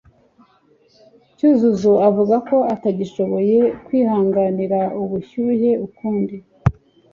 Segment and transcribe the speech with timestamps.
[1.35, 6.35] Cyuzuzo avuga ko atagishoboye kwihanganira ubushyuhe ukundi.